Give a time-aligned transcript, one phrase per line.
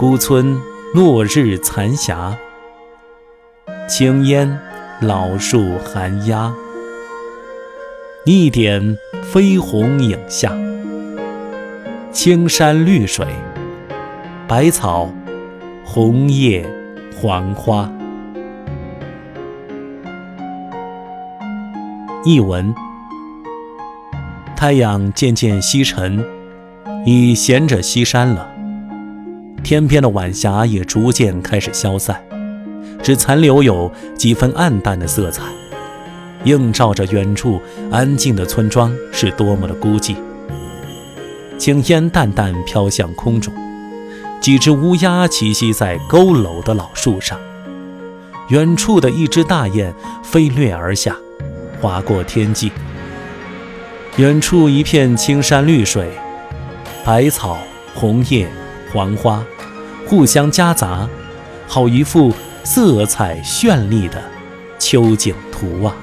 [0.00, 0.58] 孤村
[0.94, 2.34] 落日残霞，
[3.86, 4.58] 青烟
[5.02, 6.54] 老树寒鸦。
[8.24, 10.56] 一点飞鸿影下，
[12.10, 13.26] 青山绿水，
[14.48, 15.12] 百草
[15.84, 16.66] 红叶
[17.14, 17.92] 黄花。
[22.24, 22.74] 译文：
[24.56, 26.24] 太阳渐渐西沉，
[27.04, 28.49] 已衔着西山了。
[29.70, 32.20] 天边的晚霞也逐渐开始消散，
[33.04, 35.44] 只残留有几分暗淡的色彩，
[36.42, 40.16] 映照着远处安静的村庄是多么的孤寂。
[41.56, 43.54] 青烟淡淡飘向空中，
[44.40, 47.38] 几只乌鸦栖息在佝偻的老树上。
[48.48, 51.16] 远处的一只大雁飞掠而下，
[51.80, 52.72] 划过天际。
[54.16, 56.10] 远处一片青山绿水，
[57.04, 57.56] 百草
[57.94, 58.48] 红叶。
[58.92, 59.40] 黄花
[60.10, 61.08] 互相夹杂，
[61.68, 64.20] 好一幅色彩绚丽的
[64.76, 65.94] 秋景图啊！